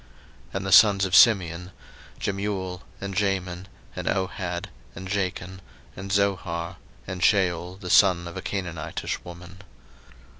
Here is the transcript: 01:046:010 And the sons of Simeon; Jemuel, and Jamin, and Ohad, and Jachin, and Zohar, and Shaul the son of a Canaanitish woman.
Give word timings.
01:046:010 0.47 0.55
And 0.55 0.65
the 0.65 0.71
sons 0.71 1.05
of 1.05 1.15
Simeon; 1.15 1.71
Jemuel, 2.19 2.81
and 2.99 3.15
Jamin, 3.15 3.67
and 3.95 4.07
Ohad, 4.07 4.65
and 4.95 5.07
Jachin, 5.07 5.59
and 5.95 6.11
Zohar, 6.11 6.77
and 7.05 7.21
Shaul 7.21 7.79
the 7.79 7.91
son 7.91 8.27
of 8.27 8.35
a 8.35 8.41
Canaanitish 8.41 9.19
woman. 9.23 9.59